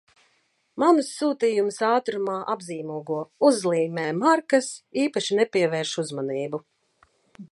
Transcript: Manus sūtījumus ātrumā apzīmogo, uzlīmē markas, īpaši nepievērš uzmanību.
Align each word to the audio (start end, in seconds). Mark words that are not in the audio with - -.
Manus 0.83 1.09
sūtījumus 1.17 1.75
ātrumā 1.89 2.37
apzīmogo, 2.53 3.19
uzlīmē 3.51 4.07
markas, 4.23 4.73
īpaši 5.05 5.41
nepievērš 5.43 5.95
uzmanību. 6.05 6.65